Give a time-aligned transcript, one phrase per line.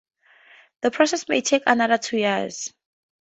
[0.81, 2.73] The process may take another two years.